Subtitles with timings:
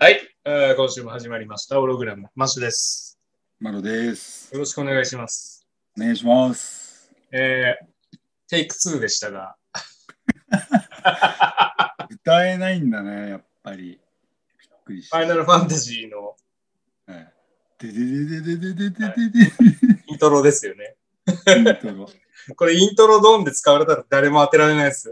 [0.00, 3.20] はい、えー今週も始まりました、オログラム、マッシュです。
[3.60, 4.52] マロです。
[4.52, 5.64] よろしくお願いします。
[5.96, 7.08] お願いします。
[7.30, 8.18] えー、
[8.48, 9.54] テイク2でしたが、
[12.26, 13.78] 歌えないんだね、やっぱり。
[13.78, 13.98] びっ
[14.84, 15.18] くりした。
[15.18, 16.34] ファイナルファンタジーの
[17.06, 17.32] はい
[17.78, 19.10] でででででででで
[20.08, 20.96] イントロですよね。
[21.24, 21.60] でで。
[21.60, 22.08] イントロ
[22.56, 25.08] これイントロドンで使われたら誰も当てられないです。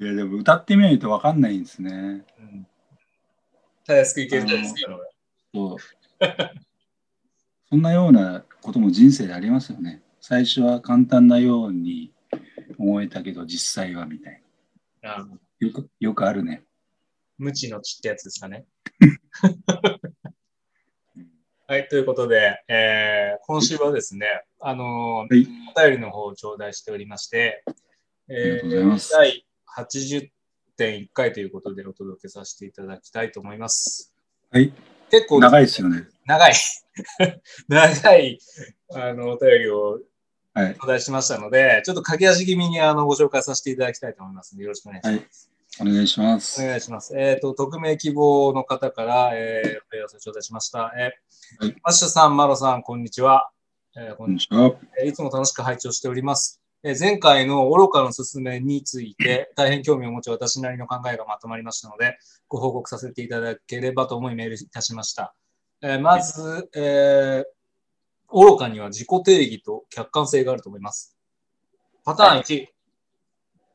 [0.00, 2.24] いや、でも歌ってみないとわかんないんですね。
[2.38, 2.66] うん
[3.86, 4.98] たやすくいけるんですけど、
[5.52, 5.78] そう。
[7.68, 10.02] そんなようなことも人生でありますよね。
[10.22, 12.10] 最初は簡単なように
[12.78, 14.43] 思えたけど、実際はみたいな。
[15.60, 16.64] よく、よくあるね。
[17.36, 18.64] 無知の知ってやつですかね。
[19.00, 19.06] う
[21.20, 21.30] ん
[21.66, 24.26] はい、ということで、えー今週はですね、
[24.60, 25.46] あのーはい。
[25.76, 27.62] お便りの方を頂戴しておりまして、
[28.28, 28.62] え
[29.12, 29.44] 第
[30.78, 34.14] 80.1回ということでお届けさせていただきたいと思います。
[34.50, 34.72] はい。
[35.10, 36.08] 結構長いですよね。
[36.24, 36.54] 長い
[37.68, 38.38] 長い
[38.94, 40.02] あのお便りをはい。
[40.54, 45.50] 頂戴しましたので、ちょっと駆け足気味にあのご紹介させていただきたいと思いますので、よろしくお願いします。
[45.80, 46.62] お願いします。
[46.62, 47.18] お願いします。
[47.18, 50.92] えっ、と、匿名希望の方から、えー、お問い合わせを頂戴しました。
[50.96, 53.50] えーはいマッシュさん、マロさん、こんにちは。
[53.96, 54.70] えーここんにちは。
[54.70, 56.62] はえーいつも楽しく拝聴しております。
[56.84, 65.34] えー前回の愚かのすすめについて大変興味を持ち私なりの考えがまとまりましたのでご報告させていただければと思いメールいたしました。
[65.82, 67.53] えーまず、えー
[68.32, 71.16] 愚かには自己定義と客観性があると思います。
[72.04, 72.66] パターン1、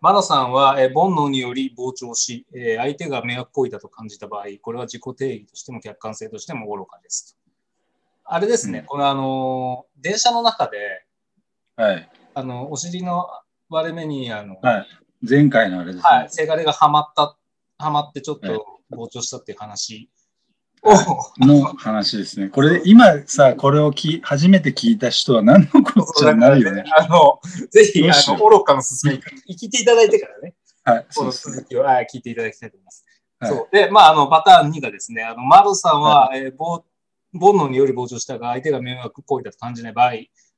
[0.01, 7.37] マロさんは、えー煩悩により膨張し、えー相手が迷惑行為だと感じた場合、これは自己定義としても客観性としても愚かです。
[8.23, 11.05] あれですね、うんこれあのー電車の中で、
[11.75, 12.09] はい。
[12.33, 13.27] あの、お尻の
[13.69, 14.87] 割れ目に、あの、はい。
[15.21, 16.01] 前回のあれですね。
[16.03, 17.37] はい、せがれがはまった、
[17.77, 20.18] はまってちょっはいと膨張したっていう話を、
[20.83, 22.49] の話ですね。
[22.49, 26.83] これ、今さ、これをき初めて聞いた人は何のこっちゃなるよね。
[26.97, 31.07] あの、ぜひ、あの、愚かの進め、聞いていただいてからね、はい。
[31.15, 31.65] この続。
[31.65, 33.05] きをはい聞いていただきたいと思います。
[33.39, 33.67] はいそう。
[33.71, 36.83] で、まあ、あの、パターン2がですね、あの、マルさんは、えーぼう
[37.33, 40.13] 煩悩により膨張したが、相手が迷惑行為だと感じない場合、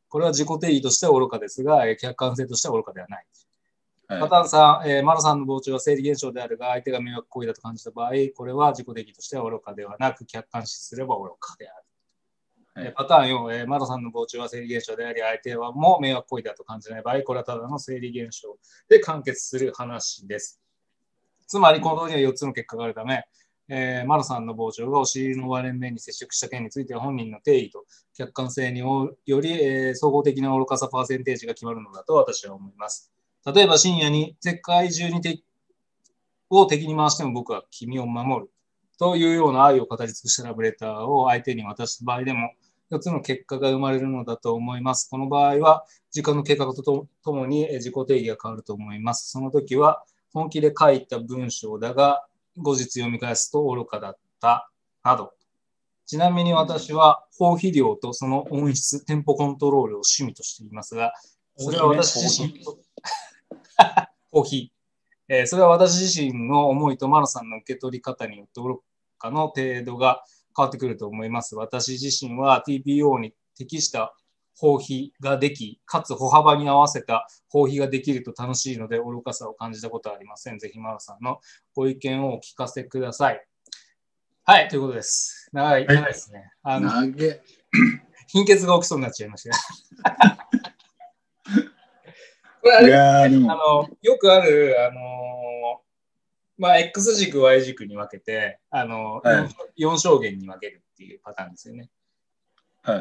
[0.07, 3.25] これは自己定義としては愚かですが、えー客観性としては愚かではない。
[4.11, 11.85] はいパターン3、えー、マロさんの膨張は生理現象であるが、相手が迷惑行為だと感じた場合、これは自己定義としては愚かではなく、客観視すれば愚かである。
[12.73, 18.57] はいえーパターン4、えーマロさんの膨張は生理現象であり、相手はも迷惑行為だと感じない場合、これはただの生理現象
[18.89, 20.59] で完結する話です。
[21.47, 23.23] つまり、行動には4つの結果があるため、
[23.69, 33.13] えーマロさんの膨張がお尻の割れ目に接触した件については本人の定義と客観性により、えー総合的な愚かさパーセンテージが決まるのだと私は思います。
[33.45, 35.43] 例えば深夜に世界中に敵
[36.49, 38.51] を敵に回しても僕は君を守る
[38.99, 42.51] というような愛を語り尽くしたラブレターを相手に渡した場合でも
[42.91, 45.09] 4つの結果が生まれるのだと思います。
[45.09, 46.83] この場合は時間の経過と
[47.23, 49.31] ともに自己定義が変わると思います。
[49.31, 50.03] その時は
[50.33, 52.25] 本気で書いた文章だが
[52.57, 54.69] 後日読み返すと愚かだった
[55.03, 55.31] など。
[56.05, 61.13] ちなみに私は包肥量とその音質、テンポコントロールを趣味としていますが、
[61.55, 62.77] それは私自身と、
[64.31, 65.33] コーヒー。
[65.33, 68.81] えーそれは私自身の思いとマロさんの受け取り方によって愚
[69.17, 70.23] かの程度が
[70.55, 71.55] 変わってくると思います。
[71.55, 74.13] 私自身は TPO に適した
[74.57, 80.59] 包皮ができ、かつ歩幅に合わせた包皮ができると楽しいので愚かさを感じたことはありません。
[80.59, 81.39] ぜひマロさんの
[81.73, 83.45] ご意見をお聞かせください。
[84.43, 85.49] はい、ということです。
[85.53, 86.51] 長い、はい長いですね。
[86.63, 86.89] あの。
[88.27, 90.47] 貧血が起きそうになっちゃいました。
[92.61, 95.01] これあれいやー、であも、の、よくある、あのー
[96.57, 99.47] まあ、X 軸、Y 軸に分けて、あの、はい
[99.83, 101.89] 4象限に分けるっていうパターンですよね。
[102.83, 102.97] はい。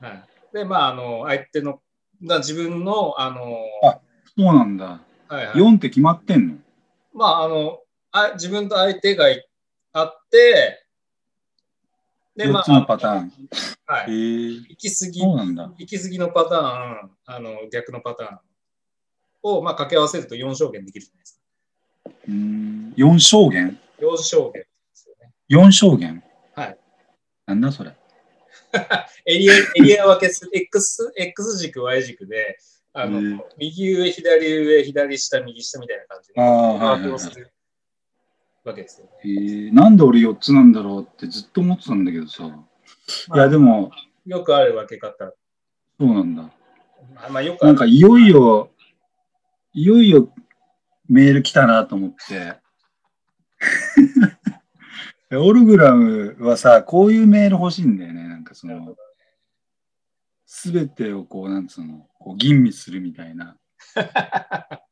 [0.00, 1.80] はい、で、まあ、あの、相手の、
[2.22, 4.00] だ自分の、あのあ
[4.36, 5.00] そうなんだ。
[5.28, 6.54] はいはい、4って決まってんの？
[7.14, 7.80] まあ、あの、
[8.12, 9.48] あ自分と相手がい
[9.92, 10.84] あって、
[12.36, 13.32] で、ま ?4 あ、つのパターン。
[13.86, 14.10] はい。
[14.68, 15.72] 行き過ぎ、そうなんだ。
[15.78, 16.60] 行き過ぎのパター
[17.06, 18.38] ン、あの、逆のパターン
[19.42, 22.10] を、まあ、掛け合わせると4象限できるじゃないですか。
[22.28, 22.94] うーん。
[22.96, 25.32] 4象限4象限ですよね。
[25.50, 26.22] ?4 象限
[26.54, 26.78] はい。
[27.46, 27.94] なんだそれ？
[29.26, 32.58] エリア、エリア分けする、X、X 軸、Y 軸で、
[32.92, 37.50] あの、右上、左上、左下、右下みたいな感じで、把握をする
[38.64, 39.08] わけですよ。
[39.22, 42.44] えーなんで俺4つなんだろうってずっと思ってたんだけどさ。
[43.34, 43.90] いや、でも、
[44.26, 45.32] よくある分け方。
[45.98, 46.42] そうなんだ。
[47.14, 47.64] まあまあ、よく。
[47.64, 48.70] なんかいよいよ、
[49.72, 50.32] いよいよ
[51.08, 52.58] メール来たなと思って。
[55.36, 58.26] オルグラムはさ、こういうメール欲しいんだよね。
[58.28, 58.96] なんかその
[60.46, 63.58] すべてをこう、なんつうの、こう吟味するみたいな。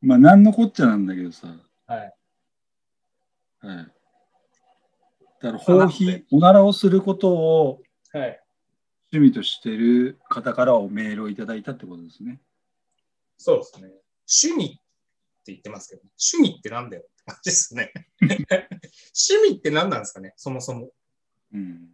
[0.00, 1.46] まあ、なんのこっちゃなんだけどさ。
[1.86, 2.14] はい。
[3.60, 3.92] はい。
[5.40, 7.82] だから、放棄、おならをすることを
[8.12, 8.42] はい。
[9.12, 12.40] 趣味としてる方からおメールをいただいたってことですね。
[13.38, 13.88] そうですね。
[14.42, 14.76] 趣味っ
[15.44, 17.92] て言ってますけど、趣味ってなんだよって感じですね。
[18.20, 20.90] 趣味って何なんですかね、そもそも。
[21.54, 21.86] うん。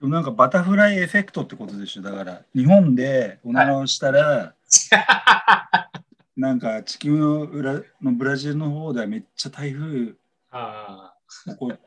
[0.00, 2.02] でもなんかバタフライエフェクトってことでしょ？
[2.02, 4.54] だから、日本でおならをしたら、
[6.36, 10.14] なんか地球の裏のブラジルの方ではめっちゃ台風。
[11.46, 11.78] 起こ起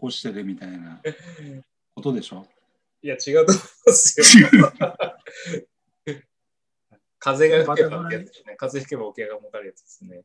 [0.00, 1.02] こしてるみたいな
[1.94, 2.46] ことでしょ？
[3.02, 4.46] いや、違うと思いますよ。
[7.24, 8.54] 風が吹けばってやつですね。
[8.56, 10.22] 風吹けば桶がもたるやつですね。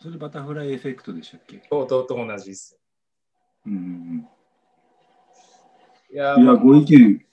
[0.00, 1.56] それバタフライエフェクトでしたっけ？
[1.68, 2.78] ととと同じです。
[3.66, 4.28] うんうん
[6.12, 6.42] いや、うん。
[6.42, 7.24] いや、まあご意見。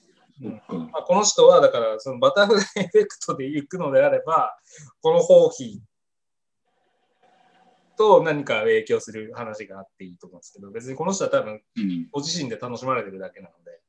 [0.42, 0.58] ま
[0.94, 4.58] あ、この人は、だから、そのバタフライエフェクトで行くのであれば、
[5.02, 5.80] この放棄
[7.98, 12.08] と何か影響する話があっていいと思うんですけど、別にこの人は多分、うん。
[12.10, 13.79] ご自身で楽しまれてるだけなので、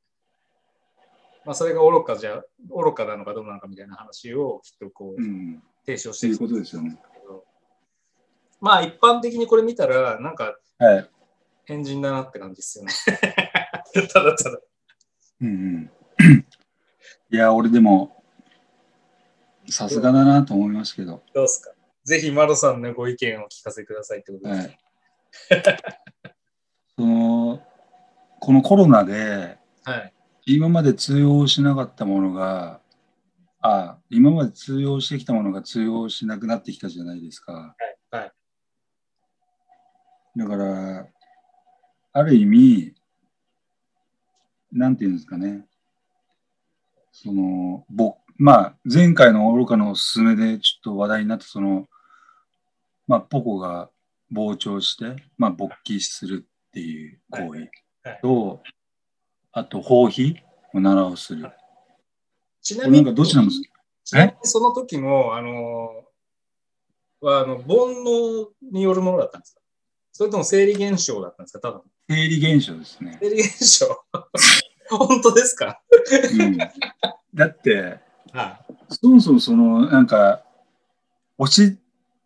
[1.46, 5.64] まあ、それが愚かじゃ、愚かなのかどうなのかみたいな話をきっとこう、うん。
[5.86, 6.98] 提唱していうことですよね。
[8.60, 11.10] まあ、一般的にこれ見たら、なんか、はい。
[11.66, 12.92] 変人だなって感じですよね。
[14.14, 14.60] ただただ。
[15.42, 15.92] うんうん。
[17.32, 18.24] いや、俺でも、
[19.68, 21.24] さすがだなと思いますけど。
[21.34, 21.72] どうですか？
[22.04, 24.60] ぜひ、マロさんのご意見を聞かせてくださいってことです。
[24.60, 24.80] はい。
[26.98, 27.64] その、
[28.40, 30.14] このコロナで、はい。
[30.56, 32.82] 今まで通用しなかったものが、
[33.62, 37.54] あ今まで通用してきたものが通用しなくなってきたじゃないですか。
[37.54, 37.76] は
[38.12, 38.32] いはい
[40.38, 41.08] だから、
[42.14, 42.94] ある意味、
[44.72, 45.66] なんていうんですかね。
[47.12, 51.90] その、ぼまあ、前回の愚かのおすすめでちょっと話題になった、その、
[53.08, 53.90] まあ、ポコが
[54.34, 57.60] 膨張して、まあ、勃起するっていう行為
[58.04, 58.64] はいと、
[59.54, 60.36] あと、放棄
[60.74, 61.50] おならをする。
[62.62, 63.68] ちなみに、これなんかどっちなんですか
[64.04, 69.62] ちなみにその時の、あのーは、あの、煩悩によるものだったんですか？
[70.14, 71.60] それとも生理現象だったんですか？
[71.60, 71.84] ただの。
[72.10, 73.18] 生理現象ですね。
[73.22, 73.86] 生理現象？
[74.98, 75.82] 本当ですか？
[76.40, 78.00] うん、だって、
[78.34, 80.44] はそもそもその、なんか、
[81.38, 81.78] 押し、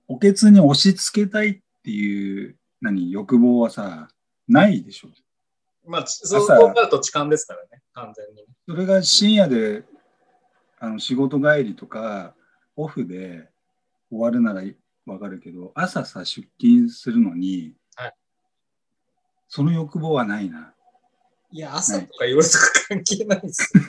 [0.07, 4.07] おけつに押し付けたいっていう、何、欲望はさ、
[4.48, 5.10] ないでしょ。
[5.86, 5.90] い。
[5.90, 8.46] まあ、ちそう考えると痴漢ですからね、完全に。
[8.68, 9.84] それが深夜で、
[10.80, 12.34] あの、仕事帰りとか、
[12.76, 13.48] オフで
[14.10, 14.62] 終わるなら
[15.06, 18.14] わかるけど、朝さ、出勤するのに、はい
[19.48, 20.74] その欲望はないな。
[21.50, 22.58] いや、朝とか夜とか
[22.90, 23.84] 関係ないですよ。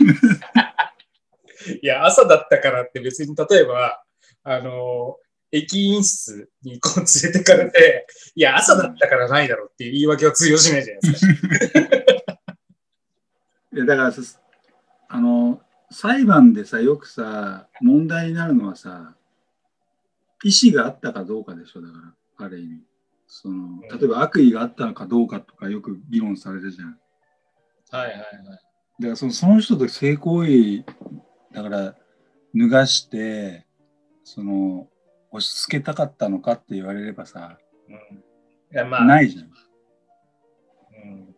[1.83, 4.01] いや、朝だったからって別に、例えば、
[4.45, 5.17] あの、
[5.51, 8.07] 駅員室にこう連れてかれて、
[8.37, 11.96] いや、朝だったからないだろうっていう言い訳は通用しないじゃないですか。
[13.77, 14.23] いやだからさ
[15.09, 19.15] あの裁判でさよくさ問題になるのはさ
[20.43, 22.81] 意思があったかどうかでしょだからある意味。
[23.27, 26.99] その例えば悪意があったのかどうかとかよく議論されるじゃん。
[27.91, 28.19] はいはいはい。
[28.19, 28.61] だか
[29.01, 30.85] らそのその人と性行為
[31.53, 31.95] だから
[32.55, 33.67] 脱がして
[34.25, 34.89] その
[35.33, 37.99] 押し付けたかったのかって言われればさうん、い
[38.71, 39.45] や、まあ、ないじゃん。
[39.45, 41.35] うん、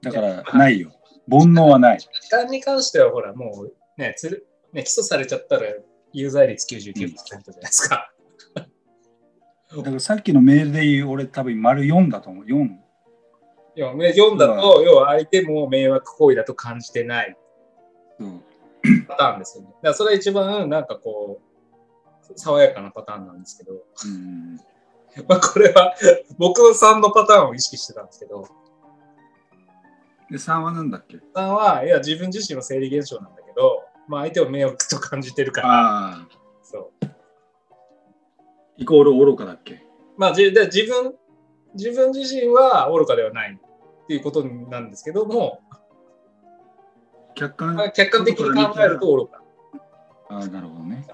[0.00, 0.92] だからないよ
[1.30, 1.98] 煩悩はない。
[1.98, 5.66] 時間に関しては、ほら、もうね、つるね起訴されちゃったら
[6.12, 8.12] 有罪率99%じゃないですか。
[8.54, 12.44] だからさっきのメールで言う俺多分丸4だと思う。
[12.44, 12.82] 4
[13.74, 17.36] いやね読んだと、要は相手も迷惑行為だと感じてない。
[18.18, 18.42] そう。
[19.08, 19.70] パターンですよね。
[19.70, 21.52] だからそれが一番なんかこう、
[22.38, 24.56] 爽やかなパターンなんですけど、うん
[25.28, 25.94] まあこれは
[26.38, 28.46] 僕の3のパターンを意識してたんですけど、
[30.32, 36.26] で3は何だっけ？3は、いや、自分自身の生理現象なんだけど、まあ相手を迷惑と感じてるから、
[36.62, 37.06] そう。
[38.78, 39.84] イコール愚かだっけ？
[40.16, 41.14] まあじで自分、
[41.74, 45.60] 自分自身は愚かではないっていうことなんですけども、
[47.34, 49.42] 客観まあ客観的に考えると愚か。
[50.30, 51.06] ああ、なるほどね。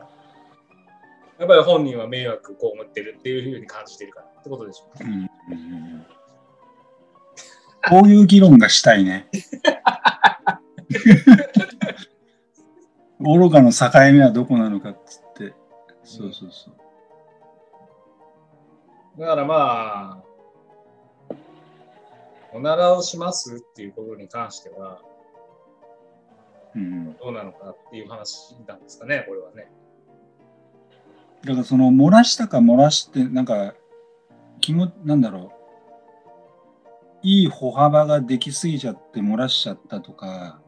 [1.40, 5.28] やっぱり本人は迷惑を被ってるっていうふうに感じてるからってことでしょうね。
[5.48, 6.06] うんうんうん
[7.86, 9.28] こういう議論がしたいね。
[13.20, 15.54] 愚かの境目はどこなのかっつって。
[16.04, 16.74] そうそうそう。
[19.20, 21.34] だからまあ、
[22.52, 25.00] おならをしますっていうことに関しては、
[26.74, 29.70] うん、どうなのかっていう話なんですかね、これはね。
[31.44, 33.74] だからその漏らしたか漏らしてなんか
[34.60, 35.57] 気もなんだろう
[37.22, 40.60] いい歩幅ができすぎちゃって漏らしちゃったとか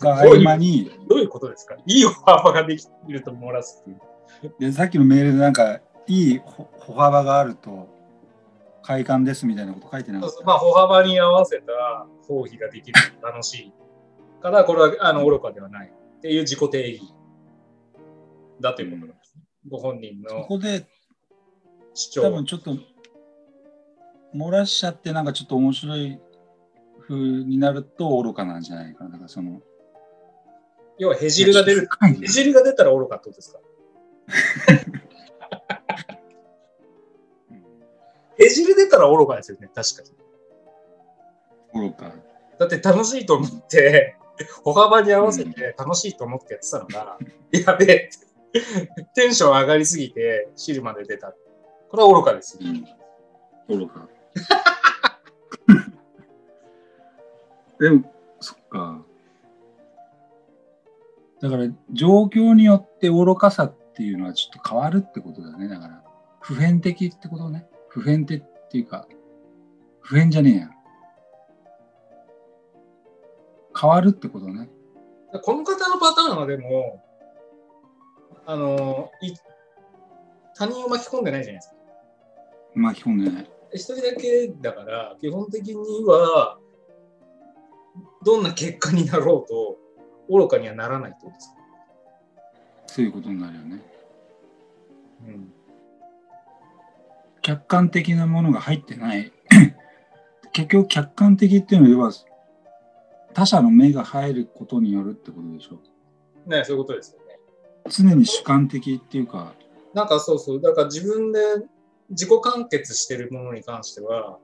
[0.00, 1.76] が合間にどういうことですか？
[1.86, 3.92] いい歩幅ができると漏らすってい
[4.48, 4.54] う。
[4.58, 7.88] でさっきのメールでなんかいい歩歩幅があると
[8.82, 10.44] 快感ですみたいなこと書いてなかった？
[10.44, 13.72] まあ、歩幅に合わせた包皮ができると楽しい
[14.40, 17.02] から、これはあの愚かではないっていう自己定義
[18.60, 19.42] だということなんですね。
[19.68, 20.86] ご本人そのこで
[21.92, 22.46] 主張多分。
[22.46, 22.76] ちょっと
[24.34, 26.18] 漏らしちゃってなんかちょっと面白い
[27.06, 29.10] 風になると愚かなんじゃないかな。
[29.10, 29.60] だからその
[30.98, 31.88] 要は、へじるが出る。
[32.20, 33.60] へじるが出たら愚かってことですか？
[38.38, 40.02] へじる出たら愚かですよね、確か
[41.74, 41.88] に。
[41.90, 42.12] 愚か。
[42.58, 44.16] だって楽しいと思って、
[44.64, 47.18] 歩幅に合わせて楽しいと思ってやってたのが、
[47.52, 51.32] やべえって、テンション上がりすぎて汁まで出た。
[51.88, 52.60] これは愚かですよ。
[53.68, 53.78] うん。
[53.78, 54.08] 愚か。
[57.78, 59.02] でも、そっか。
[61.40, 65.68] だから、状況によって愚かさっていうのはちょっと変わるってことだね。
[65.68, 66.02] だから、
[66.40, 67.68] 普遍的ってことね。
[67.88, 69.06] 普遍的っていうか、
[70.00, 70.70] 普遍じゃねえや。
[73.80, 74.68] 変わるってことね。
[75.42, 77.04] この方のパターンはでも、
[78.46, 79.32] あの、い
[80.54, 81.76] 他人を巻き込んでないじゃないですか。
[82.74, 83.50] 巻き込んでない。
[83.72, 86.58] 一人だけだから、基本的には、
[88.24, 89.76] どんな結果になろうと、
[90.28, 91.54] 愚かにはならないってことですか？
[92.86, 93.82] そういうことになるよね。
[95.26, 95.52] うん
[97.40, 99.32] 客観的なものが入ってない
[100.52, 102.12] 結局客観的っていうのは要は
[103.32, 105.78] 他者の目が入ることによるってことでしょ
[106.46, 107.38] ね、そういうことですよね。
[107.88, 109.54] 常に主観的っていうか
[109.94, 111.40] なんかそうそう、だから自分で
[112.10, 114.38] 自己完結してるものに関しては、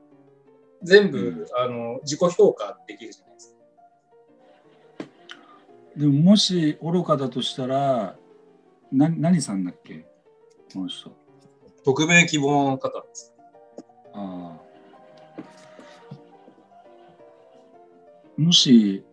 [0.83, 1.47] 全部、うん。
[1.57, 5.07] あの自己評価できるじゃないですか。
[5.97, 8.17] でももし愚かだとしたら
[8.93, 10.07] な何さんだっけ？
[10.73, 11.11] この人。
[11.85, 13.35] 匿名希望の方です。
[14.13, 14.65] ああ。
[18.37, 19.05] もし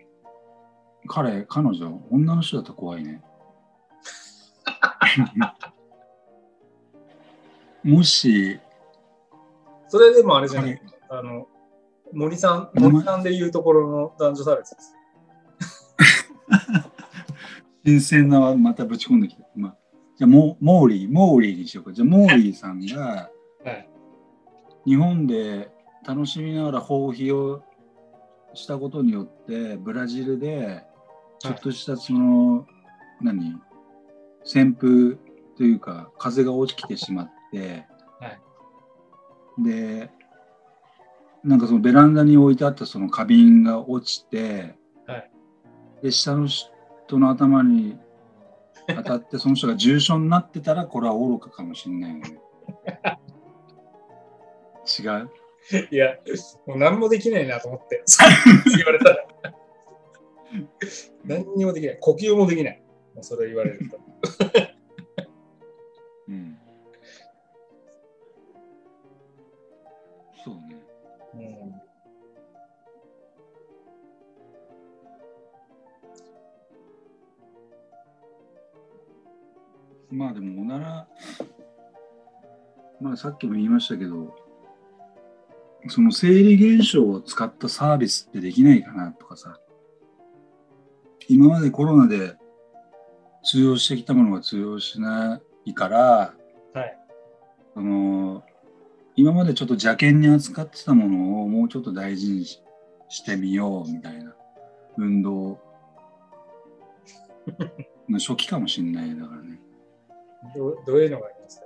[1.08, 3.22] 彼彼女女の人だったら怖いね
[7.84, 8.60] もし
[9.88, 10.82] それでもあれじゃない？
[11.10, 11.48] あの
[12.14, 14.96] 森さん、森さんでいうところの男女差別です。
[17.86, 19.44] 新鮮なまたぶち込んできた。
[19.56, 19.78] まあ、
[20.18, 21.94] じゃあモモーリー、モーリーにしようか。
[21.94, 23.30] じゃあモーリーさんが
[23.64, 23.90] はい。
[24.86, 25.72] 日本で
[26.06, 27.64] 楽しみながら放棄を
[28.54, 30.84] したことによってブラジルで
[31.40, 32.66] ちょっとしたその、
[33.22, 33.60] 何？
[34.46, 35.18] 旋風
[35.56, 37.86] というか風が落ちてしまって、
[38.20, 38.42] はい
[39.64, 40.10] で
[41.44, 45.32] なんかそのベランダに置いてあったその花瓶が落ちて、はい
[46.04, 47.98] で下の人の頭に
[48.88, 52.40] 当たってその人が重傷になってたらこれは愚かかもしれないよね。
[55.00, 55.30] 違う？
[55.92, 56.16] いや、
[56.66, 58.04] もう何もできないなと思って、
[58.76, 59.26] 言われたら。
[61.24, 61.98] 何にもできない。
[62.00, 62.82] 呼吸もできない。
[63.14, 64.00] もうそれ言われると。
[80.12, 81.08] まあでもおなら、
[83.00, 84.36] まあさっきも言いましたけど、
[85.88, 89.60] その生理現象を使ったサービスってできないかなとかさ、
[91.28, 92.36] 今までコロナで
[93.44, 96.34] 通用してきたものが通用しないから、
[96.74, 96.98] はい。
[97.76, 98.44] あの
[99.16, 102.62] 今までちょっと邪険に扱ってたものをもうちょっと大事にし
[103.12, 104.34] してみようみたいな
[104.98, 105.60] 運動
[108.10, 109.60] の初期かもしれないだからね。
[110.56, 111.66] どうどういうのがありますか？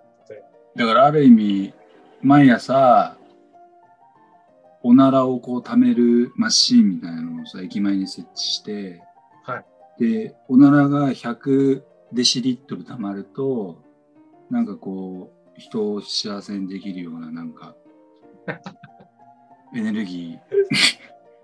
[0.75, 1.74] だからある意味
[2.22, 3.17] 毎朝
[4.84, 9.01] おならをこう溜めるマシーンみたいなのをさ駅前に設置して、
[9.44, 9.65] はい。
[10.00, 11.82] でおならが100
[12.13, 13.82] デシリットル溜まると、
[14.51, 17.75] なんかこう、人を幸せにできるような、なんか、
[19.75, 20.39] エネルギー。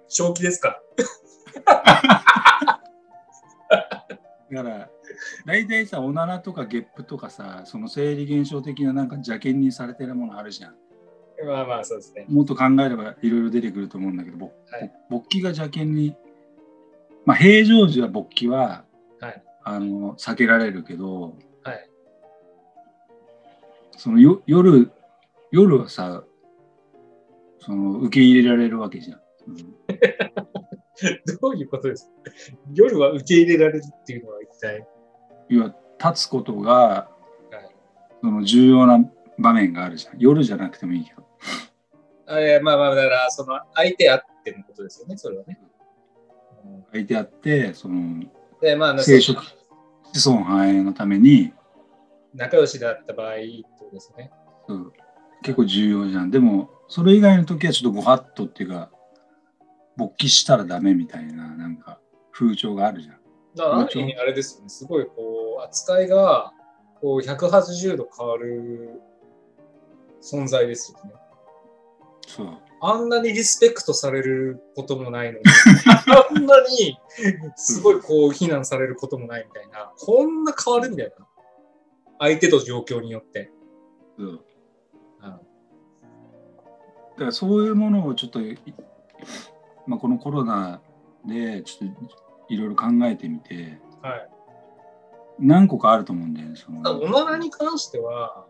[0.07, 0.79] 正気ですか？
[4.51, 4.89] だから、
[5.45, 10.75] 大体さ、おならとかゲップとかさ、その生理現象的ななんか邪険にされてるものあるじゃん。
[11.45, 12.25] まあまあ、そうですね。
[12.29, 16.15] もっと考えればいろいろ出てくると思うんだけど、ぼはい勃起が邪険に、
[17.25, 18.83] まあ、平常時は勃起は、
[19.19, 21.89] はいあの避けられるけど、はい
[23.97, 24.91] そのよ夜
[25.51, 26.23] 夜はさ
[27.59, 29.19] その受け入れられるわけじゃん。
[29.47, 30.60] う ん
[31.41, 32.31] どういうことですか？
[32.73, 34.87] 夜は受け入れられるっていうのは一体？
[35.49, 37.11] 要は立つことが、はい
[38.23, 38.99] その重要な
[39.39, 40.19] 場面があるじゃん。
[40.19, 41.25] 夜じゃなくてもいいけど。
[42.27, 45.59] あれまあまあ、だから、その相手あってのことですよね、それはね。
[45.59, 45.71] うん
[46.91, 48.23] 相手あって、その
[48.61, 49.35] で、まあ、生殖、
[50.13, 51.51] 子孫繁栄のために、
[52.35, 54.31] 仲良しだった場合ですね。
[54.67, 54.93] そう
[55.41, 56.29] 結構重要じゃん。
[56.29, 58.91] でも、それ以外の時はちょっとご法度っていうか、
[60.01, 61.99] 勃起したらダメみたいな、なんか
[62.31, 63.15] 風潮があるじゃん。
[63.55, 66.53] だから、ある意味あれですよね、すごいこう、扱いが
[66.99, 68.99] こう180度変わる
[70.21, 71.13] 存在ですよね。
[72.27, 72.57] そう。
[72.83, 75.45] あんなにリスペクトされることもないのに、
[76.35, 76.97] あんなに
[77.55, 81.27] すごいこう非難されることもないみたいな、こんな変わるみたいな。
[82.17, 83.51] 相手と状況によって。
[84.17, 84.41] そううん
[87.11, 88.57] だからそういうものをちょっと、い
[89.87, 90.81] まあ、このコロナ
[91.25, 94.29] でちょっといろいろ考えてみて、はい。
[95.39, 96.55] 何個かあると思うんだよね。
[96.55, 98.45] そのおならに関しては、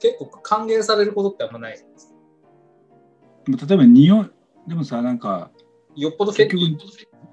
[0.00, 3.66] 結構歓迎されることってあんまないじゃないですか。
[3.66, 4.30] 例えば匂い、
[4.66, 5.50] でもさ、なんか、
[5.96, 6.78] よっぽど結結局、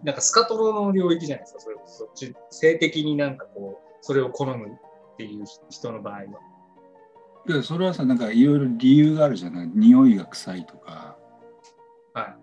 [0.04, 1.98] なんかスカトロの領域じゃないですか、それこそ。
[1.98, 4.70] そっち、性的になんかこう、それを好むっ
[5.18, 6.24] ていう人の場合は。
[7.48, 9.68] いやそれはさ、なんかいろいろ理由があるじゃない？
[9.74, 11.18] 匂いが臭いとか。
[12.14, 12.38] は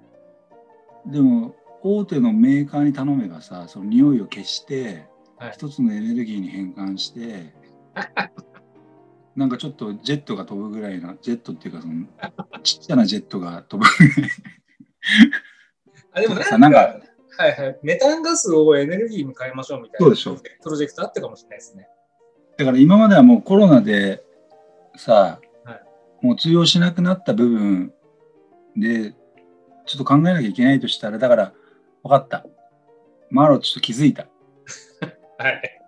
[1.06, 7.52] でも、大手のメーカーに頼めばさ、その匂いを消して、はい一つのエネルギーに変換して、
[9.34, 12.06] なんかちょっとジェットが飛ぶぐらいな、ジェットっていうかその、
[12.62, 14.30] ちっちゃなジェットが飛ぶぐらい。
[16.14, 17.00] あでもなんか、 なんか
[17.38, 21.88] はいはい、メタンガスをエネルギーに変えましょうみたいなそうでしょプロジェクトあったかもしれないですね。
[22.58, 24.22] だから今まではもうコロナで
[24.96, 25.52] さ、はい
[26.20, 27.92] もう通用しなくなった部分
[28.76, 29.12] で、
[29.86, 31.52] ちょっと考えなきゃいけないとしたら、だから、
[32.02, 32.44] 分かった。
[33.30, 34.26] マロちょっと気づいた。
[35.38, 35.80] はい。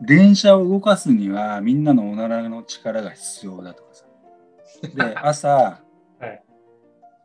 [0.00, 4.06] 電車を動かすにはみんなのおならの力が必要だとかさ。
[4.94, 6.42] で、 朝、はい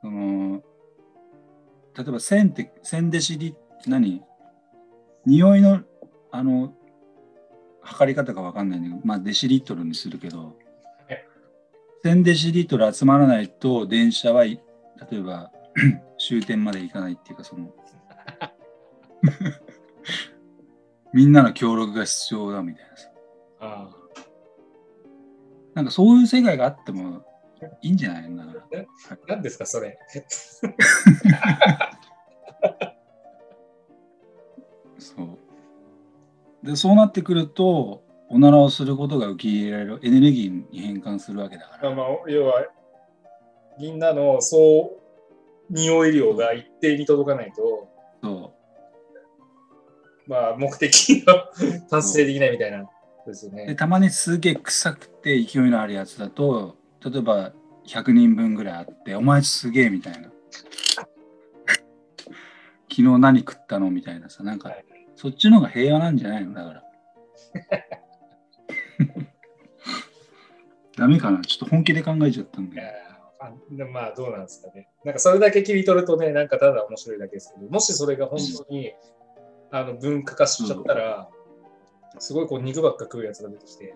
[0.02, 0.62] その、
[1.96, 3.56] 例えば1000って、1000デシリ、
[3.88, 4.22] 何？
[5.26, 5.82] 匂いの、
[6.32, 6.74] あの、
[7.84, 11.26] 測り方がわかんないんだけど、まあデシリットルにするけどはい、
[12.04, 14.62] 1000デシリットル集まらないと電車はい、
[15.12, 15.52] 例えば
[16.20, 17.70] 終点まで行かないっていうか、その、
[21.14, 23.10] みんなの協力が必要だみたいなさ。
[23.60, 23.90] あ
[25.74, 27.26] なんかそういう世界があっても
[27.82, 28.30] いいんじゃない？
[28.30, 28.82] のだから。
[28.82, 29.98] あ何ですか、それ。
[35.00, 36.66] そう。
[36.66, 41.90] で、そうなってくると、おならをすることが受け入れられるエネルギーに変換するわけだから。
[41.96, 42.66] まあまあ、要は、
[43.80, 45.00] みんなの総
[45.74, 47.90] 匂い量が一定に届かないと、
[48.22, 48.54] そ
[50.26, 51.50] まあ、目的が
[51.90, 52.90] 達成できないみたいな
[53.26, 53.76] ですね。
[53.76, 57.52] たまにすげえ臭くて勢いのあるやつだと、例えば
[57.88, 60.30] 100人分ぐらいあって、お前すげえみたいな。
[62.90, 66.54] 昨日何食ったのみたいなさ、なんか、はいそっちの方が平和なんじゃないの？
[66.54, 66.84] だから。
[70.98, 71.42] ダメかな？
[71.42, 73.13] ちょっと本気で考えちゃったんだけどいや。
[73.46, 74.88] あまあ、どうなんですかね。
[75.04, 78.94] なんか、それだけ切り取るとね、なんかただ面白いだけですけど、もしそれが本当に、
[79.72, 81.30] あの文化化しちゃったら、
[82.20, 83.96] すごいこう肉ばっか食うやつが出てきて、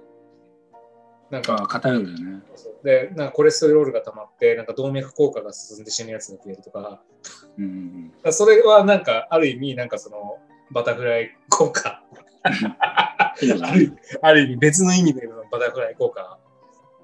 [1.29, 2.41] なんか、あ偏るよね。
[2.83, 7.01] で、なんかコレステロールが溜まって、なんか動脈硬化が進んで死ぬやつが増えるとか、
[7.57, 10.37] うんうんそれはなんか、ある意味、なんかその、
[10.71, 12.03] バタフライ効果、
[12.43, 13.33] あ
[13.73, 16.39] るある意味別の意味でのバタフライ効果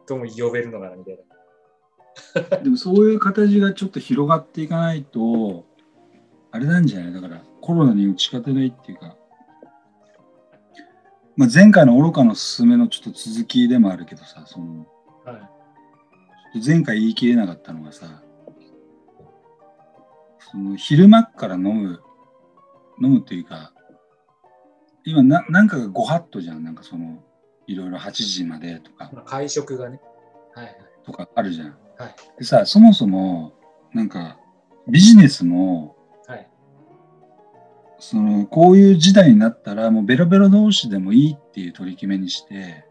[0.06, 1.33] とも呼べるのかなみたいな。
[2.64, 5.66] でもそういう形がちょっと広がっていかないと、
[6.52, 7.14] あれなんじゃない？
[7.14, 9.16] だからコロナに打ち勝てないっていうか、
[11.36, 14.86] まあ、前回の愚かのすすめのちょっと続きでもあるけどさ、その
[15.26, 15.34] は
[16.56, 16.64] い。
[16.66, 18.22] 前回言い切れなかったのがさ、
[20.52, 22.02] その昼間っから飲む、
[23.02, 23.74] 飲むというか、
[25.04, 26.64] 今な、なんかがご法度じゃん。
[26.64, 27.24] なんかその、
[27.66, 30.00] いろいろ8時までとか、まあ会食がね。
[30.54, 30.78] はいはい。
[31.04, 31.78] とかあるじゃん。
[32.04, 32.16] はい。
[32.40, 33.54] でさ、そもそも、
[33.94, 34.38] なんか、
[34.88, 35.96] ビジネスも、
[36.28, 36.50] はい。
[38.00, 42.86] その、こういう時代になったら、もうベロベロ同士でもいいっていう取り決めにして、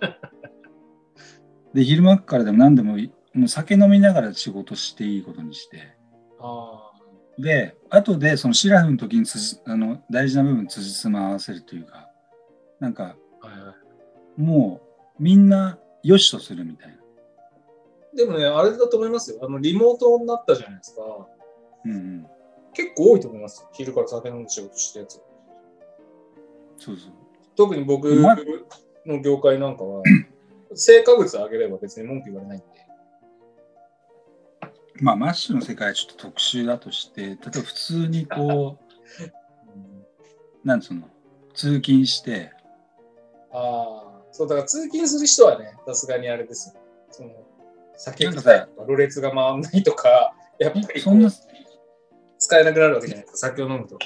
[1.72, 5.96] で、昼間からでも何でもいい、もう酒飲みながら仕事していいことにして、
[6.40, 6.92] あ
[7.38, 12.08] で、後でそのシラフの時につじあの大事な部分つじつま合わせるというか、
[12.78, 13.46] なんか、あ。
[13.46, 14.40] はいはい。
[14.40, 14.80] も
[15.18, 16.93] うみんな良しとするみたいな。
[18.14, 19.40] でもね、あれだと思いますよ。
[19.42, 21.02] あの、リモートになったじゃないですか。
[21.84, 22.26] うんうん。
[22.72, 23.68] 結構多いと思いますよ。
[23.72, 25.20] 昼から酒飲んで仕事してるやつ。
[26.78, 27.12] そうそう。
[27.56, 28.36] 特に僕ま
[29.06, 30.02] の業界なんかは、
[30.74, 32.66] 成果物上げれば別に文句言われないんで。
[35.00, 38.84] まあ、マッシュの世界はちょっと特殊だとして、例えば普通にこう、
[40.66, 41.08] なんつうの、
[41.52, 42.52] 通勤して、
[43.52, 46.80] ああ、そう、だから通勤する人はね、さすがにあれですよ。
[47.10, 47.30] その
[47.96, 51.30] 酒臭いとか、ろれつが回んないとか、やっぱりそんな、
[52.38, 53.98] 使えなくなるわけじゃないですか、酒を飲むと。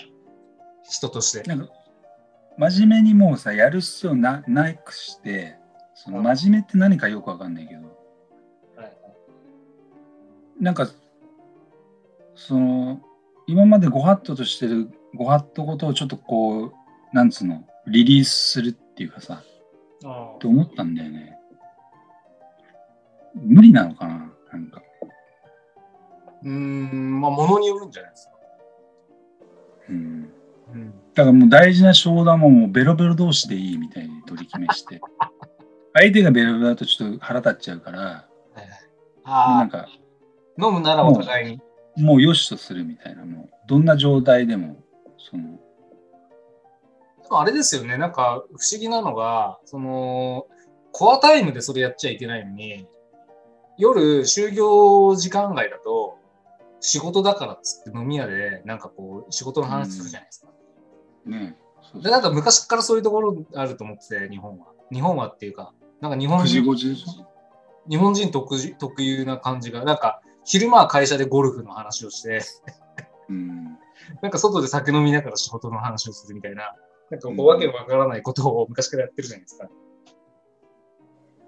[0.88, 1.48] 人として。
[1.48, 1.72] なんか、
[2.56, 5.56] 真面目にもうさ、やる必要ななくして、
[5.94, 7.80] その真面目って何かよくわかんないけど、
[8.76, 8.92] はいはい
[10.60, 10.88] なんか、
[12.34, 13.00] その、
[13.46, 16.72] 今までご法度としてるご法度ことをちょっとこう、
[17.12, 19.42] なんつうの、リリースするっていうかさ、
[20.04, 21.37] あって思ったんだよね。
[23.42, 24.32] 無理なのかな？
[24.52, 24.82] なんか。
[26.42, 28.32] うーん、まあ、ものによるんじゃないですか。
[29.88, 30.32] うん。
[30.72, 30.90] うん。
[31.14, 35.00] だからもう大事な商談ももうベロベロ同士でいいみたいに取り決めして。
[35.94, 38.28] 相手がベロベロだとちょっと腹立っちゃうから、
[39.24, 39.98] なんかあ、
[40.64, 41.60] 飲むならお互いに。
[41.96, 44.76] もう良しとするみたいな、もうどんな状態でも、
[45.18, 45.58] その、
[47.30, 50.46] あれですよね、なんか不思議なのが、その、
[50.92, 52.86] コアタイムでそれやっちゃいけないのに、
[53.78, 56.18] 夜、就業時間外だと、
[56.80, 60.48] 仕事だからっつって飲み屋で、なんかこう、仕事の話するじゃないですか。
[61.26, 61.56] ね
[61.92, 64.66] そうで、なんか昔からそういうところあると思ってて、日本は。
[64.92, 67.28] 日本はっていうか、なんか日本9時人5時でしょ
[67.88, 72.40] 日本人特有特有な感じが、なんか昼間は会社でゴルフの話をして、
[73.28, 73.78] うん。
[74.22, 76.74] なんか外で酒飲みながら仕事の話をするみたいな、
[77.10, 79.68] なんかこうんう、わけのわからないことを昔からやってるじゃないですか。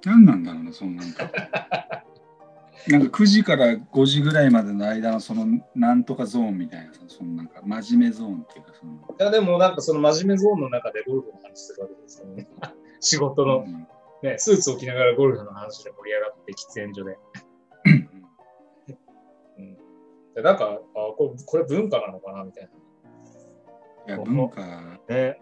[0.05, 1.31] 何なんだろうな、そのなんか。
[2.89, 12.49] なんか9時から5時ぐらいまでの間のそのなんとかゾーンみたいなさ、そのなんか真面目ゾーンっていうか、その、いやでもなんかその真面目ゾーンの中でゴルフの話するわけですよね。
[13.01, 13.87] 仕事の、うん
[14.23, 17.19] ね、スーツを着ながらゴルフの話で盛り上がって喫煙所で。
[19.59, 19.77] うん、
[20.35, 20.79] でなんかあ
[21.17, 22.69] これ、これ文化なのかなみたい
[24.09, 25.01] いや、文化、な。
[25.09, 25.41] ね。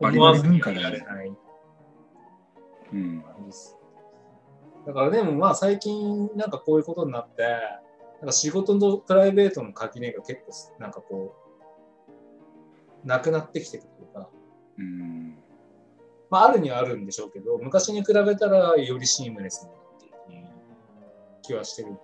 [0.00, 1.32] バリバリ思わずに文化だよねやれない
[2.92, 3.20] うん。
[3.46, 3.79] です。
[4.90, 7.42] だからでもまあ最近なんかこういうことになって、
[8.18, 11.36] なんか仕事とプライベートの垣根が結構なんかこ
[13.04, 14.28] う、なくなってきてるというか、
[14.78, 15.38] うん。
[16.28, 20.48] まああるにはあるんでしょうけど、昔に比べたらよりシームレスになっている
[21.42, 21.96] 気はしてる。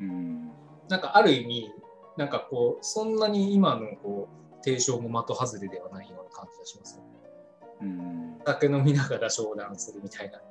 [0.00, 0.50] うん。
[0.90, 1.72] なんかある意味、
[2.18, 7.08] なんかこう、そんなに今のこう、提唱も的外れではないような感じがしますよね。
[7.80, 8.38] うん。
[8.44, 10.42] 酒飲みながら商談するみたいな。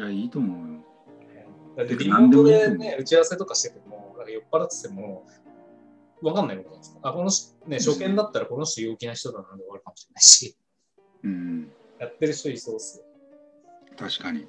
[0.00, 0.80] いや、いいと思うよ。
[1.76, 5.26] だってリモートでね、打ち合わせとかしてても、なんか酔っ払ってても、
[6.22, 7.08] わかんないわけじゃないですか。
[7.08, 10.56] あ、この人、ね、初見だったらこの人陽気な人だなで終わるかもしれないし、
[11.22, 11.70] うん。
[11.98, 13.04] やってる人いそうっすよ。
[13.98, 14.46] 確かに。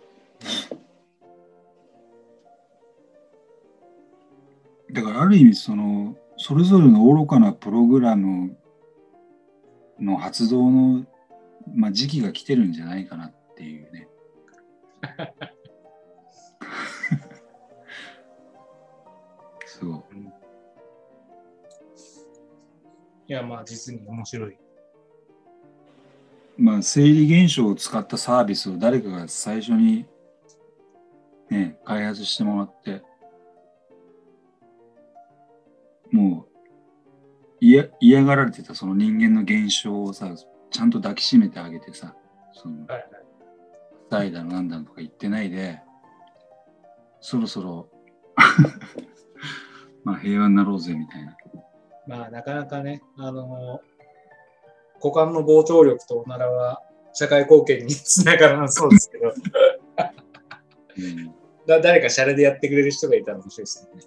[4.94, 8.58] だからある意味そのそれぞれの愚かなプログラム
[10.00, 11.06] の発動の、
[11.74, 14.08] まあ、時期が来てるんじゃないかなっていうね。
[19.66, 20.04] そう。
[23.28, 24.58] いや、まあ実に面白い。
[26.58, 30.06] まあ生理現象を使ったサービスを誰かが最初に
[31.50, 33.02] ね開発してもらって
[36.12, 36.52] もう
[37.60, 40.36] 嫌嫌がられてたその人間の現象をさ
[40.70, 42.16] ちゃんと抱きしめてあげてさ
[42.54, 43.21] そのはいはい。
[44.12, 45.80] サイだのなんだのとか言ってないで
[47.21, 47.88] そろそろ
[50.04, 51.38] まあ平和になろうぜみたいな。
[52.08, 53.80] まあなかなかね、あの
[55.02, 56.82] 股間の膨張力とおならは
[57.13, 59.32] 社会貢献につながらなそうですけど、
[60.97, 61.36] うん
[61.67, 64.04] だ誰かシャレでやってくれる人がいたら面白いですよね。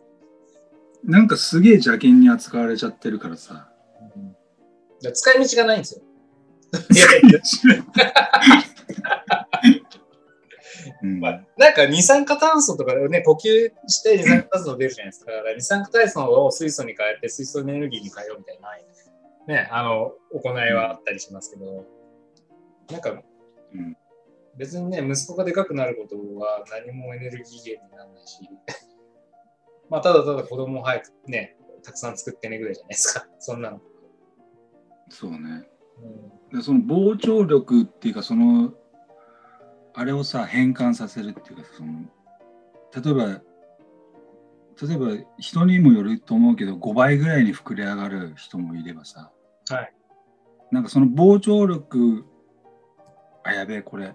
[1.05, 3.71] なんかすげえ邪険に扱われちゃってるからさ。
[4.17, 4.37] うん
[5.03, 6.03] ら使い道がないんですよ。
[11.21, 15.33] まあ、なんか二酸化炭素とかでね、呼吸して二酸化炭素出るじゃないですか。
[15.33, 21.85] だから二酸化炭素を水素に変えて水素エネルギーに変えようみたいな、ね、あの、行いはあったりしますけど、
[22.91, 23.23] なんか
[23.73, 23.97] うん
[24.57, 28.39] 別にね、息子がでかくなることは何もエネルギー源にならないし、
[29.91, 33.27] まあ、ただただ子供を早くね、たくさん作ってねぐらいじゃないですか。
[33.39, 33.81] そんなの。
[35.09, 35.39] そうね。
[36.03, 38.73] うんでその膨張力っていうかその
[39.95, 42.03] あれをさ変換させるっていうかその
[42.95, 43.41] 例えば
[44.87, 49.31] 例えば人にもよると思うけど5倍ぐらいに膨れ上がる人もいればさ
[49.71, 49.93] はい。
[50.71, 52.25] なんかその膨張力
[53.45, 54.15] あやべえこれ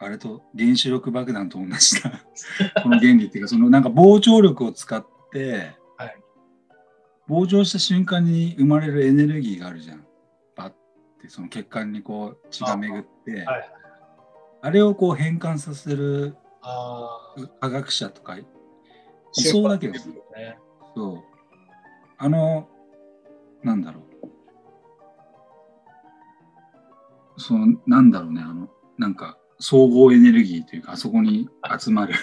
[0.00, 2.10] あれと原子力爆弾と同じだ
[2.82, 5.76] この原理っていうかそのなんか膨張力を使って、はい
[7.30, 10.04] 膨張した瞬間に生まれるエネルギーがあるじゃん
[10.56, 10.72] バッ
[11.22, 13.72] てその血管にこう血が巡ってあ,、はい。
[14.68, 18.46] れをこう変換させるああ、科学者とかい
[19.32, 20.58] そうだけどね。
[20.94, 21.22] そう。
[22.18, 22.68] あの
[23.62, 24.10] なんだろう。
[27.40, 28.68] そのなんだろうねあの
[28.98, 32.14] なんか総合エネルギーというかあそこに集まる、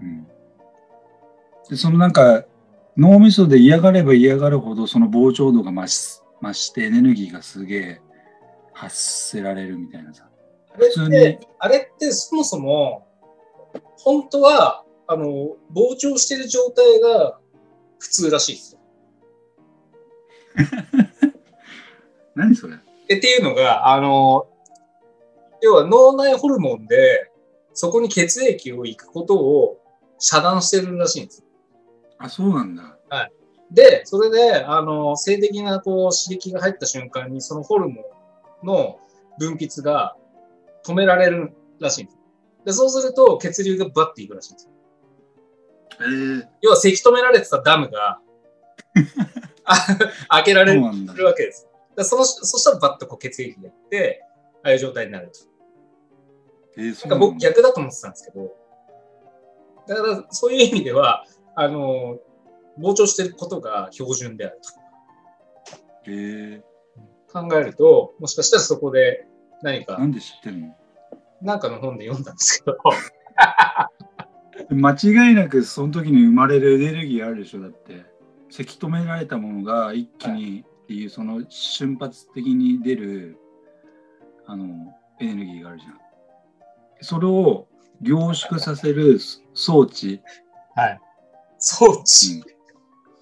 [0.00, 0.26] うん、
[1.68, 2.44] でそのなんか
[2.96, 8.00] 脳みそで嫌がれば嫌がるほどその膨張度が増し増してエネルギーがすげえ
[8.78, 8.96] 発
[9.30, 10.28] せられるみたいなさ。
[10.72, 13.08] あれって、あれってそもそも、
[13.98, 15.24] 本当は、あの、
[15.74, 17.40] 膨張してる状態が
[17.98, 18.80] 普通らしいですよ。
[22.36, 22.76] 何それ？
[23.08, 24.46] えっていうのが、あの、
[25.60, 27.32] 要は脳内ホルモンで、
[27.72, 29.80] そこに血液を行くことを
[30.18, 31.46] 遮断してるらしいんですよ。
[32.18, 32.96] あそうなんだ。
[33.70, 38.04] で、それで、あの、性的なこう刺激が入った瞬間に、そのホルモン
[38.62, 38.98] の
[39.38, 40.16] 分泌が
[40.84, 42.18] 止められるらしいんです。
[42.64, 44.72] で、そうすると血流がバッていくらしいんですよ。
[46.00, 48.20] えー、要は、せき止められてたダムが、
[49.64, 49.76] あ
[50.28, 51.68] 開けられるわけです。
[51.96, 54.24] でそのそしたらバッとこう血液がいって、
[54.62, 55.38] ああいう状態になると。
[56.76, 58.56] えー、そなか僕うんなんだ逆だと思ってたんですけど、
[59.88, 61.24] だからそういう意味では、
[61.56, 62.18] あの、
[62.78, 64.60] 膨張してることが標準である
[66.04, 66.67] えー、と
[67.32, 69.26] 考えると、もしかしたらそこで
[69.62, 70.76] 何か、なんで知ってるの？
[71.42, 72.78] なんかの本で読んだんですけど、
[74.74, 78.06] 間違いなくその時に生まれるエネルギーあるでしょだって。
[78.50, 83.36] せき止められたものが一気にっていうその瞬発的に出る
[84.46, 85.98] あのエネルギーがあるじゃん。
[87.02, 87.68] それを
[88.00, 89.18] 凝縮させる
[89.52, 90.22] 装置、
[90.74, 91.00] はい。
[91.58, 92.38] 装う置。
[92.38, 92.42] ん、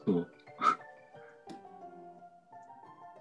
[0.05, 0.29] そう。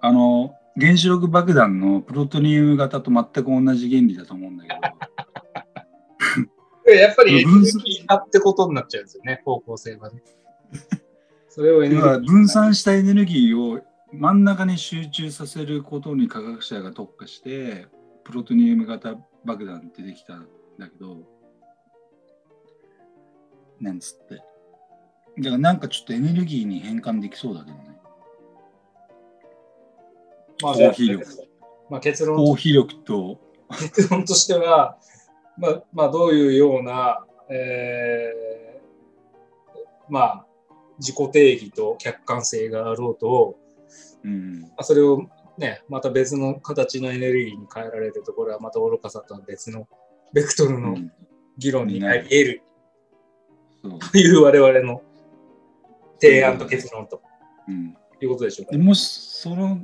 [0.01, 4.75] あの原子力爆弾のプロトニウム型と全く同じ原理だと思うんだけど。
[6.93, 10.21] やっぱりエネル分ギー派ってことになっちゃうんですよね、方向性がね。
[11.49, 17.87] それをエネルギー分散したエネルギーを真ん中に集中させることに科学者が特化して
[18.23, 21.23] プロトニウム型爆弾ってできたんだけど。
[23.79, 24.35] なんつって。
[24.35, 27.94] だからなんかちょっとエネルギーに変換できそうだけどね
[30.61, 31.25] まあ、高飛力。
[31.89, 33.39] まあ、結論高飛力と。
[33.79, 34.97] 結論としては、
[35.57, 38.45] まあ、まあ、どういうような、えー
[40.09, 40.45] まあ、
[40.99, 43.57] 自己定義と客観性があろうと、
[44.23, 44.61] うん。
[44.61, 49.87] まあそれをね、また別の形のエネルギーに変えられるところはまた愚かさとは別の
[50.33, 51.11] ベクトルのうん。
[51.57, 52.61] 議論になり得る。
[53.81, 53.99] そう。
[53.99, 55.01] という我々の
[56.19, 57.21] 提案と結論と。
[57.67, 57.95] うん。
[58.21, 58.77] いうことでしょうかで。
[58.77, 59.09] もし
[59.41, 59.79] その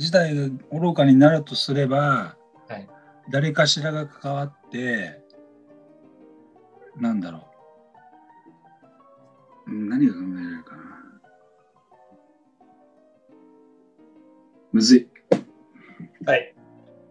[0.00, 2.36] 事態が愚かになるとすれば、
[2.68, 2.88] はい。
[3.30, 5.22] 誰かしらが関わって
[6.96, 7.46] なんだろ
[9.66, 9.70] う。
[9.70, 10.82] うん何が考えられるかな。
[14.72, 15.08] むずい。
[16.24, 16.54] はい。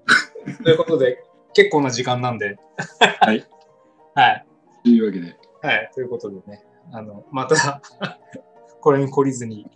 [0.64, 1.24] ということで、
[1.54, 2.58] 結構な時間なんで、
[3.20, 3.46] はい。
[4.16, 4.46] はい。
[4.84, 5.38] というわけで。
[5.62, 5.92] はい。
[5.94, 7.82] ということでね、あの、また、
[8.82, 9.70] これに懲りずに、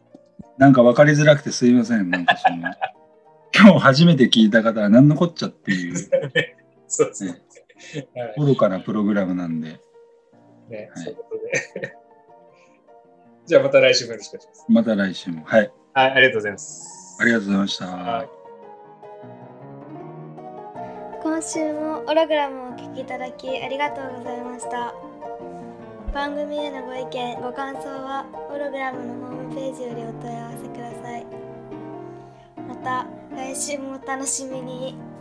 [0.58, 2.50] なんか分かりづらくてすいませんなんかそ
[3.64, 5.98] の今日初めて聞いた方は何のこっちゃっていう
[6.88, 7.32] そうですね。
[7.32, 7.40] はい
[8.38, 9.80] 愚かなプログラムなんで
[10.70, 11.94] ね、はいそういうことで。
[13.46, 14.66] じゃあまた来週もよろしくお願いします。
[14.70, 17.18] また来週もはいはい、ありがとうございます。
[17.20, 17.86] ありがとうございました。
[17.88, 18.30] はい
[21.24, 24.94] 今週もオログラムをお聞きいただきありがとうございました
[26.14, 31.26] 番組へのご意見ご感想はオログラムのホームページよりお問い合わせください
[32.84, 35.13] た来週もお楽しみに。